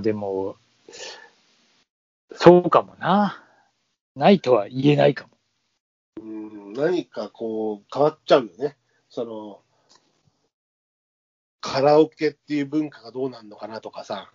[0.00, 0.56] あでも、
[2.32, 3.44] そうかもな。
[4.16, 5.30] ないとは言えないかも。
[6.20, 8.76] うん、何かこう、変わっちゃうよね。
[9.08, 9.60] その、
[11.60, 14.32] カラオケっていう文化がどうなるのかなとかさ。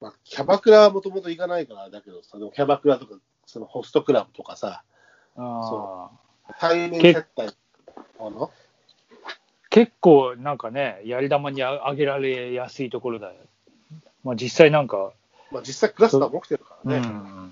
[0.00, 4.84] まあ、キャバクラはもともと行かないからだけどさ、でもキャバクラとか、そのホストクラブとかさ、
[5.36, 6.10] あ
[6.46, 7.56] あ対面接待
[9.70, 13.34] 結構なんかね、やり玉にああげられやすいところだよ。
[14.24, 15.12] まあ実際なんか、
[15.50, 17.06] まあ実際クラスターも起きてるからうね。
[17.06, 17.50] ん。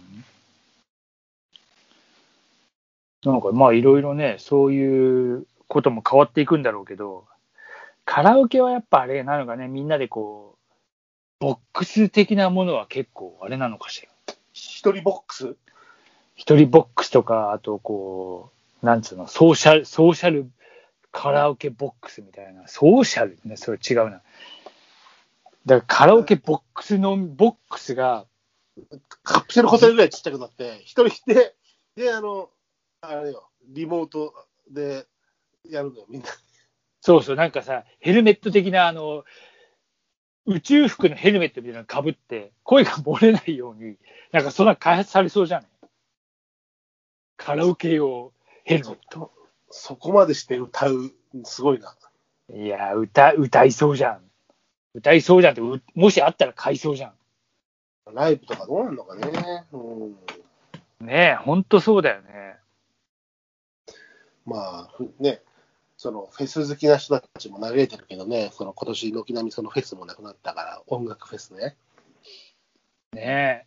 [3.24, 7.26] なんかまあいろいろね、そういうことも変わっていくんだろうけど、
[8.04, 10.56] カラオケはやっぱあれなのかね、みんなでこう、
[11.40, 14.08] ボックス的なものは結構あれなのかしら。
[14.52, 15.56] 一人ボックス？
[16.36, 18.52] 一人ボックスとか、あとこ
[18.82, 20.48] う、なんつうの、ソーシャル、ソーシャル
[21.10, 23.38] カラオケボックスみたいな、ソーシャル？
[23.44, 24.22] ね、それ違うな。
[25.66, 28.26] だからカラオケボックスの、ボックスが、
[29.22, 31.56] カプセルホテルぐらいちっちゃくなって、一人で、
[31.96, 32.50] で、あの、
[33.00, 34.32] あれよ、リモート
[34.70, 35.06] で
[35.68, 36.28] やるのよ、みんな。
[37.00, 39.24] そうそう、なんかさ、ヘルメット的な、あの、
[40.44, 43.96] 宇宙服のヘルメットみたいなのかぶって、声が漏れないように、
[44.30, 45.68] なんかそんな開発されそうじゃない？
[47.36, 49.32] カラオケ用ヘルメット。
[49.70, 51.96] そこまでして歌う、すごいな。
[52.54, 54.25] いや、歌、歌いそうじゃん。
[54.96, 57.12] 歌いそうじゃんって、うもしあったら買いそうじゃ
[58.14, 59.64] ライブとかどうなるのかね。
[59.72, 60.16] うん、ん。
[61.00, 62.56] ねえ、ほんとそうだよね。
[64.46, 65.42] まあ、ふね、
[65.98, 71.76] そのフェス好きな人たちも嘆いてるけどね、その今年軒並みそのフェスもなくなったから、音楽フェスね。
[73.12, 73.66] ねえ。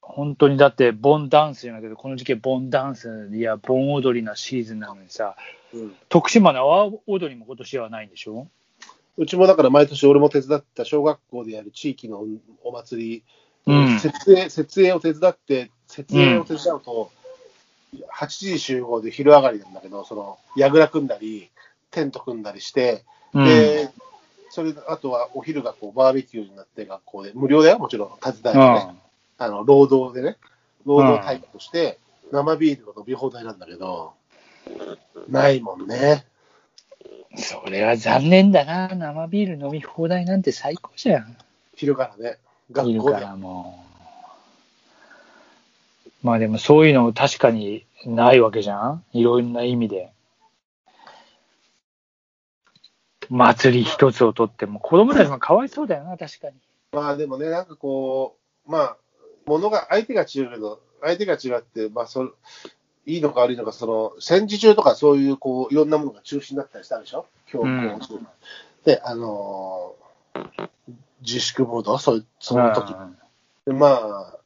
[0.00, 5.36] 本当にだって、ボンダンスじゃないけど、この時期ボンダンス、いや、ボン踊りなシーズンなのにさ、
[5.74, 8.46] うん、徳島の阿波踊りも今年はないんでしょ？
[9.18, 12.24] うちもだから毎年俺も手伝った小学校でやる地域の
[12.64, 13.24] お祭り、
[13.66, 13.98] うん。
[13.98, 17.10] 設営設営を手伝って、設営を手伝うと、
[18.12, 21.50] 8時集合で昼上がりなんだけど、その、櫓組んだり、
[21.90, 23.90] テント組んだりして、で、
[24.50, 28.74] それあとはお昼がこうバーベキューになって学校で、無料だよ、もちろん、手伝いうん。
[28.74, 28.94] でね、
[29.38, 30.36] あの労働でね、
[30.84, 31.98] 労働対価として、
[32.30, 34.14] 生ビールの飲み放題なんだけど、
[35.28, 36.26] ないもんね。
[37.34, 38.88] それは残念だな。
[38.94, 41.36] 生ビール飲み放題なんて最高じゃん。
[41.74, 42.38] 昼からね、
[42.70, 43.20] 学校で。
[43.20, 43.86] らもう。
[46.22, 50.12] まあでもそういうの確かにないわけじゃんいろんな意味で。
[53.28, 56.54] 祭り一つをとっても子供たちもかわいそうだよな、確かに。
[56.92, 58.96] まあでもね、なんかこう、まあ、
[59.46, 62.32] ものが、相手が違うけど、相手が違って、まあそ、
[63.06, 67.26] いいのか悪いのか、その、戦時中とかそういう、こう、いろんなものが中止になったりしたでしょ？
[67.46, 67.98] 強行、うん
[68.84, 70.68] で、あのー
[71.22, 73.16] 自粛モード、そその時、うん。
[73.66, 74.38] でまあ、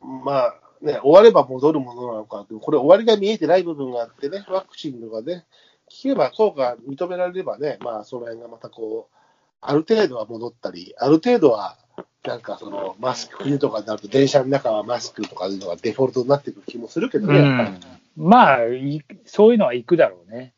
[0.00, 5.44] まあね、終われば戻るものなのか、これ終わりが見えてない部分があってね、ワクチンとかね、
[5.90, 9.16] 聞けば効果が認められればね、まあその辺がまたこう、
[9.60, 11.78] ある程度は戻ったり、ある程度は、
[12.24, 17.78] なんかそのマスク、冬とかになると電車の中はマスクとかいうのがデフォルトになってくる気もするけどね、やっぱり。
[18.16, 20.52] まあ、いそういうのは行くだろうね。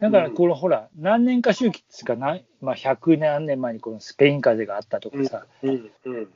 [0.00, 6.28] だから、この、ほら、何年か周期ですか、なまあ、100何年前にこのスペイン風邪があったとかさ、うん、うん、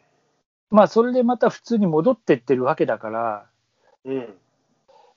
[0.71, 3.47] まあ、それでまた普通に戻ってってるわけだから、
[4.05, 4.35] うん。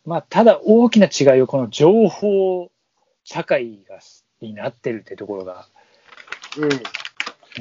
[0.06, 2.72] まあ、ただ大きな違いを、この情報
[3.24, 4.00] 社会が
[4.42, 5.68] になってるってところが、
[6.58, 6.66] う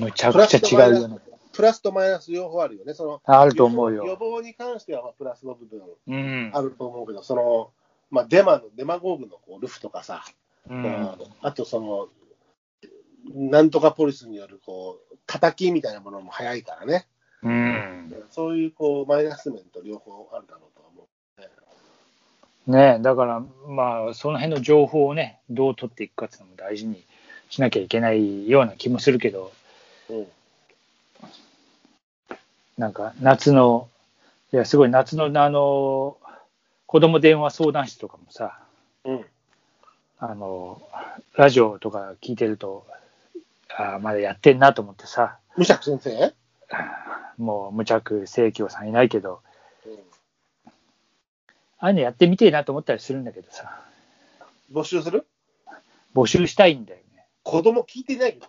[0.00, 0.02] ん。
[0.04, 1.18] むちゃくちゃ違うよね。
[1.60, 2.94] プラスとマイナス両方あるよね。
[2.94, 6.50] そのあると思うよ予防に関してはまあプラスの部分うん。
[6.54, 7.71] あると思うけど、その、
[8.10, 10.25] まあ、デマの、デマゴーグのこうルフとかさ、
[10.71, 11.10] うん。
[11.43, 12.09] あとその、
[13.34, 17.07] なんとかポリスによる、こう、叩みたいなものも早いからね。
[17.42, 18.24] うん。
[18.30, 21.07] そういう、こう、マイナス面と両方あるだろうとは思
[22.68, 22.71] う。
[22.72, 27.04] ねだから、まあ、その辺の情報をね、どう取っていくかっていうのも大事に
[27.51, 29.53] しなきゃいけないような気もするけど、
[30.09, 30.27] うん。
[32.80, 33.91] なんか夏の、
[34.54, 36.16] いや、すごい夏の、あの、
[36.86, 38.59] 子供電話相談室とかもさ、
[39.04, 39.27] うん。
[40.18, 40.80] あの、
[41.36, 42.86] ラジオとか聞いてると、
[43.77, 46.34] あーまだやってんなと思ってさ、無釈先生？
[47.36, 49.41] もう無着清京さんいないけど、
[49.86, 49.92] うん。
[51.80, 53.78] ああいうのやってみてえなと思ったりするんだけどさ、
[54.72, 55.26] 募集する？
[56.15, 57.26] 募集したいんだよね。
[57.42, 58.47] 子供聞いてないけど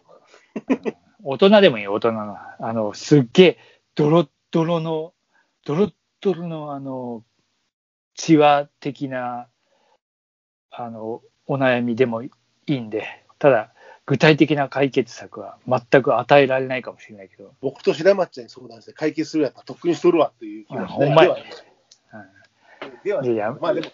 [0.85, 0.95] な？
[1.23, 2.37] 大人でもいいよ、大人の。
[2.59, 3.57] あの、すっげえ、
[4.01, 5.13] ドロッドロの、
[5.63, 7.23] ドロッドロの、あの、
[8.15, 9.47] 血話的な、
[10.71, 12.31] あの、お悩みでもい
[12.65, 13.05] いんで、
[13.37, 13.73] ただ、
[14.07, 21.35] 具体的な解決策は全く与えられないかもしれないけど、僕と白松ちゃんに相談して解決するやったらとっくにしとるわっていう気がしほんまや
[23.03, 23.87] ではではいやまあでも、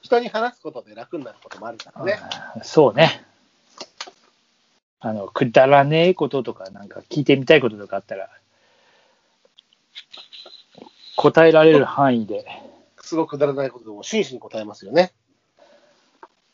[0.00, 2.18] 人に話すことで楽になることもあるからね。
[2.56, 3.24] うんそうね。
[4.98, 8.28] あの、くだらねえこととか、なんか聞いてみたいこととかあったら、
[11.22, 12.44] 答えられる範囲で、
[13.00, 15.12] すごくくだらないことでも真摯に答えますよね。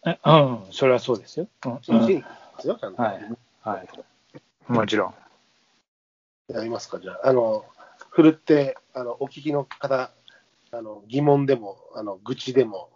[0.06, 1.48] えうん、それはそうですよ。
[1.64, 3.02] うん真摯に答えますよ、ちゃんと。
[3.02, 3.22] はい
[3.62, 4.70] はい。
[4.70, 5.14] もちろん。
[6.52, 7.28] やりますか、じゃあ。
[7.28, 7.64] あの、
[8.10, 10.10] ふるって、あの、お聞きの方、
[10.70, 12.90] あの、疑問でも、あの、愚痴でも、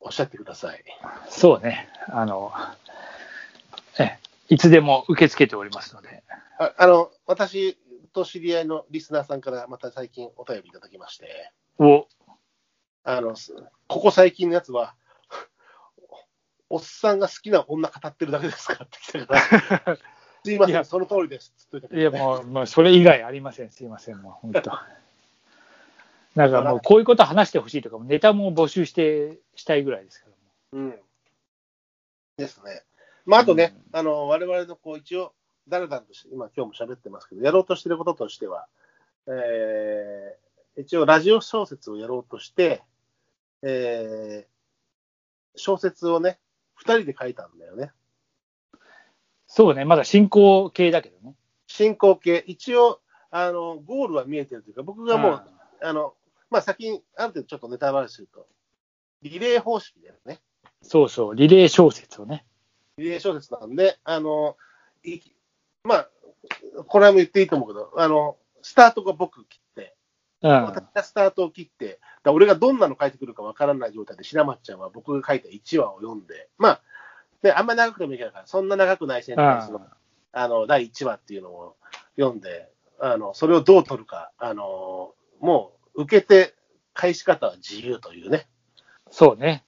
[0.00, 0.84] おっしゃってください。
[1.28, 1.88] そうね。
[2.06, 2.52] あの、
[3.98, 4.18] え、
[4.48, 6.22] いつでも受け付けておりますので。
[6.60, 7.76] ああの、私
[8.12, 12.06] と知り合いのリスナーさんからまた最近お便りいただきまして、お、
[13.04, 13.54] あの、す
[13.86, 14.94] ここ最近のやつは、
[16.68, 19.34] おっさんが好きな女語ってるだけですかって来たか
[19.86, 19.96] ら、
[20.44, 21.52] すいません、その通りです。
[21.56, 23.70] つっといや、ねもう、もうそれ以外ありません。
[23.70, 24.72] すいません、もう、本当。
[26.34, 30.26] なんかもう、こういうこと話してほしいとか、ネタも募集して、したいぐらいですか
[30.72, 30.78] ら。
[30.78, 31.00] うん。
[32.36, 32.82] ですね。
[33.24, 35.34] まあ、あとね、あの、我々のこう、一応、
[35.68, 38.66] 誰々として、今、今日も喋ってますけど、やろうとしてることとしては、
[39.26, 42.82] えー、一応、ラジオ小説をやろうとして、
[43.62, 46.38] えー、小説をね、
[46.74, 47.92] 二人で書いたんだよね。
[49.46, 51.34] そうね、まだ進行形だけどね。
[51.66, 53.00] 進行形、一応、
[53.30, 55.44] あの、ゴールは見えてるというか、僕がもう、
[55.82, 56.14] あの、
[56.50, 58.46] まあ、先に、ある程度ちょっとネタバレすると、
[59.22, 60.40] リレー方式だよね。
[60.82, 62.46] そうそう、リレー小説をね。
[62.96, 64.56] リレー小説なんで、あの、
[65.02, 65.20] い
[65.84, 66.08] まあ、
[66.86, 69.94] これはも言っていいと思うけど、あの、スタートが僕切って、
[70.42, 70.50] うん。
[70.50, 76.82] 私がスタートを切って、だ俺がどんなの書いてくるかわからない状態で、白松ちゃんは僕が書いた1話を読んで、まあ、
[77.42, 79.80] で、あんまり長くてもいいから、そんな長くないセンテンスの、
[80.32, 81.76] あの、第1話っていうのを
[82.16, 82.70] 読んで、
[83.00, 86.54] あの、それをどう取るか、あの、もう、受けて、
[86.94, 88.48] 返し方は自由というね。
[89.10, 89.64] そうね。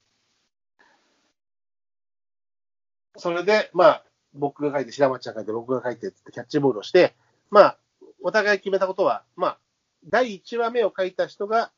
[3.15, 7.15] それで、まあ、僕が書いて、白松ちゃんが書いて、僕が書いてってキャッチボールをして、
[7.49, 7.77] まあ、
[8.23, 9.57] お互い決めたことは、まあ、
[10.07, 11.71] 第1話目を書いた人が、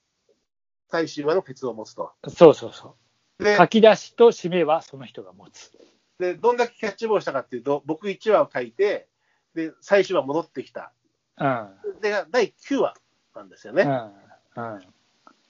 [0.89, 2.11] 最終話のケツを持つと。
[2.27, 2.95] そうそうそ
[3.39, 3.43] う。
[3.43, 5.71] で書、き出しと締めはその人が持つ。
[6.19, 9.07] でどんだけキャッチボールしたかっていうと、僕1話を書いて、
[9.55, 10.93] で、最終話戻ってきた。
[11.37, 11.69] うん。
[12.01, 12.95] で、第9話
[13.35, 13.83] なんですよね。
[13.83, 14.73] うん。
[14.75, 14.81] うん。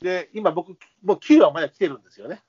[0.01, 2.41] で、今僕、もう9話まで来てるんですよね。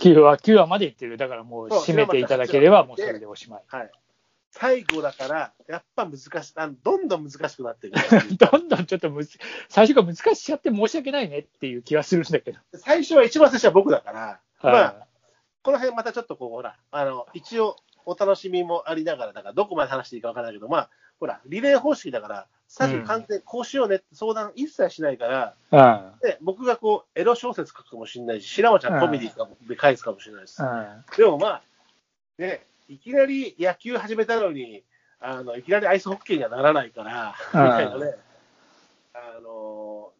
[0.00, 1.16] 9話、9話までいってる。
[1.16, 3.62] だからもう締めていただければ、もうそれでおしまい。
[3.66, 3.90] はい。
[4.58, 7.96] 最後だから、やっぱ難しあのどんどん難しくなっていく。
[8.36, 9.38] どんどんちょっとむず
[9.68, 12.58] 最初から難しちゃって申し訳ないねっていう気はするんだけど。
[12.74, 15.06] 最初は一番最初は僕だから、まあ、あ
[15.62, 17.76] この辺またちょっとこう、ほら、あの、一応
[18.06, 20.90] お楽しみもありながら、だからどこまで話していいかわからないけど、まあ、
[21.20, 22.46] ほら、リレー方式だから、
[22.78, 30.62] 最初完全にこうしようねって相談一切しないから、あで僕がこう、エロ小説書くかもしれないし、白間ちゃんコメディかで返すかもしれないです。
[30.62, 31.62] あでもまあ、
[32.36, 34.82] ね、いきなり野球始めたのに、
[35.20, 38.14] あのいきなりアイスホッケーにはならないから、みたいなね、
[39.14, 40.10] あの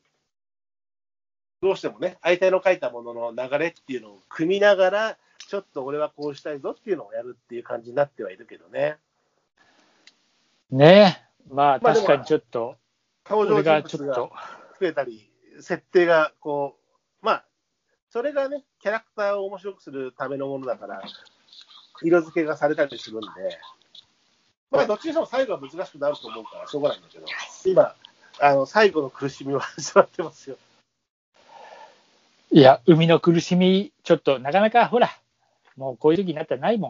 [1.60, 8.96] どうしてもね、相手の書いたものの流れっていうのを組みながら、ちょっと俺はこうしたいぞっていうのをやるっていう感じになってはいるけどね。
[10.70, 11.25] ねえ。
[11.50, 12.76] まあ確かにちょっと、
[13.28, 14.32] 登場人物がちょっと、
[14.80, 16.76] 増えたり、設定がこ
[17.22, 17.44] う、まあ、
[18.10, 21.02] それがね、キャラクターを面白くするためのものだから、
[22.02, 23.26] 色付けがされたりするんで、
[24.70, 27.26] まあ、どっちにしても最後は難しくなると思うから、しょうがないんだけど、
[27.64, 27.94] 今、
[28.40, 30.56] あの最後の苦しみを味わってますよ。
[32.52, 35.10] いや、海の苦しみ、ちょっとなかなかほら、
[35.76, 36.88] もうこういう時になったらないも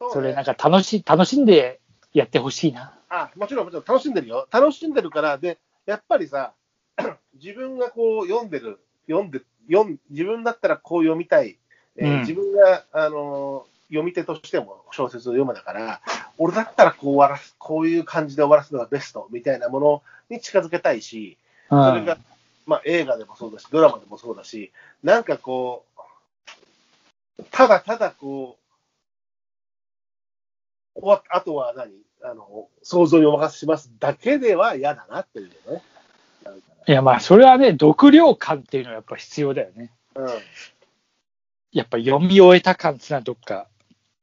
[0.00, 0.10] ん。
[0.12, 1.77] それなんか楽し楽しんで
[2.12, 2.94] やってほしいな。
[3.08, 4.48] あ、もちろん、もちろん楽しんでるよ。
[4.50, 6.52] 楽しんでるから、で、やっぱりさ、
[7.40, 11.58] 自分がこう読んでる、読んで、読ん自分だったらこう読みたい、
[11.96, 16.02] えーうん自分が、あのー読み手としても小説を読むだから、
[16.36, 21.38] 俺だったらこう終わらす、こういう感じで終わらすのがベストみたいなものに近づけたいし、
[21.70, 22.18] うんそれが、
[22.66, 24.72] まあ、映画でもそうだし、ドラマでもそうだし、
[25.02, 25.84] なんかこ
[27.38, 28.67] う、ただただこう、
[31.30, 31.92] あとは何？
[32.20, 35.82] あの、想像にお任せしますだけでは嫌だなっていうね。
[36.88, 39.92] いや、まあ、それはね、読量感っていうのはやっぱ必要だよね。
[40.16, 40.28] うん。
[41.70, 43.68] やっぱ読み終えた感ってどっか。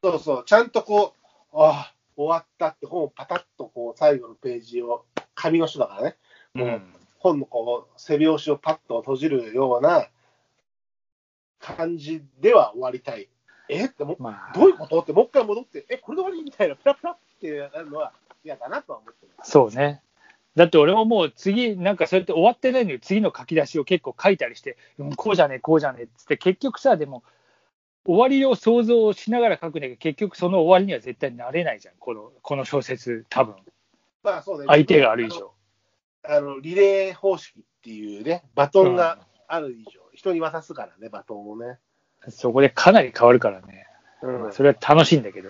[0.03, 1.13] そうそう、ちゃんとこ
[1.53, 5.05] う、ああ、終わったって本をパタッとこう、最後のページを、
[5.35, 6.17] 紙の人だからね、
[6.53, 6.81] もう
[7.19, 10.07] 本のこう、背表紙をパッと閉じるような
[11.59, 13.29] 感じでは終わりたい。
[13.69, 13.85] え？
[13.85, 14.99] っても、まあ、どういうこと？
[14.99, 16.43] って、もう一回戻って、え、これで終わり？
[16.43, 18.11] みたいな、プラプラってなるのは
[18.43, 19.51] 嫌だなとは思ってます。
[19.51, 20.01] そうね。
[20.55, 27.23] だって俺ももう次、なんかそうやって終わってないのに次の書き出しを結構書いたりして、うん、こうじゃねえ、こうじゃねえっつって、結局さ、でも、
[28.05, 33.55] 終わりを想像しながら書くんだけど、結局その終わりには絶対なれないじゃん、このこの小説、多分
[34.23, 34.65] まあそうね。
[34.67, 35.51] 相手がある以上。
[36.23, 41.79] あの、リレー方式っていうね、バトンがある以上、人に渡すからね、バトンをね。
[42.29, 43.87] そこでかなり変わるからね。
[44.21, 44.53] うん。
[44.53, 45.49] それは楽しいんだけど。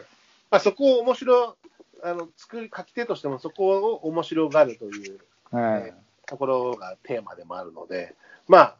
[0.51, 1.57] まあそこを面白、
[2.03, 5.19] あの、作り、書き手としてもそこを面白がるという
[5.51, 5.93] うん。
[6.25, 8.15] ところがテーマでもあるので、
[8.47, 8.75] まあ、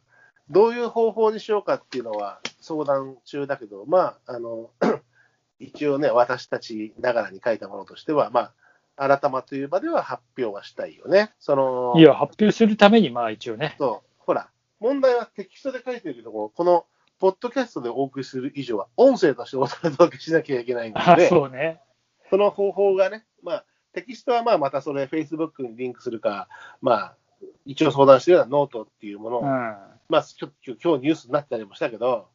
[0.50, 4.70] どういう方法にしようかっていうのは相談中だけど、まあ、あの、
[5.58, 8.52] 一応ね、私たちながらに書いたものとしては、ま
[8.96, 11.32] あ、改まという場では発表はしたいよね。
[11.38, 13.76] その、いや、発表するために、まあ一応ね。
[13.78, 14.48] そう、ほら、
[14.80, 16.86] 問題はテキストで書いてるけども、この、
[17.18, 21.80] ポッドキャストでお送りする以上は、音声としてお届けしなきゃいけないのあ、で、 そうね。
[22.28, 26.48] その方法がね、まあ、テキストはまあまたそれ、Facebook にリンクするか、
[26.82, 27.16] まあ、
[27.64, 29.46] 一応相談してるようなノートっていうものを、うん。
[29.46, 32.28] まあ、ちょっと今日ニュースになったりもしたけど、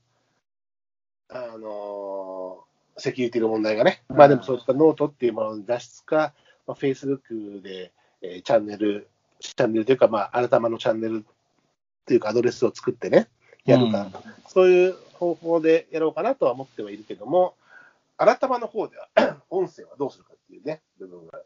[1.30, 6.34] あのーセキュリティの問題がね、まあでもそういったノートっていうものの脱出か、
[6.68, 9.08] まあ、Facebook で、えーチャンネル、
[9.40, 13.30] チャンネルというか、まあ、あらたまのチャンネルっていうか、アドレスを作ってね、
[13.66, 14.14] やるか、うん
[14.48, 17.56] そういう方法でやろうかなとは思ってはいるけども、
[18.18, 19.08] あらたまの方では、
[19.50, 21.40] 音声はどうするかっていうね、部分が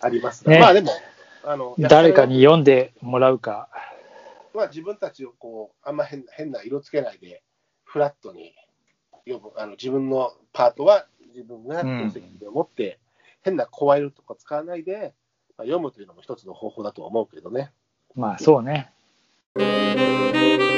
[0.00, 0.92] ありますが、ねまあでも、
[1.44, 3.68] あの誰かに読んでもらうか。
[4.54, 7.42] まあ、自分たちをこうあんま変変な色つけないで、
[7.84, 8.54] フラットに
[9.26, 12.98] 読むあの自分のパートは自分がうん責任を持って、
[13.42, 15.12] 変な声色とか使わないで、
[15.58, 17.72] まあ、読むというのも一つの方法だと思うけどね。
[18.14, 18.90] まあそうね。
[19.56, 20.73] 「Thank you.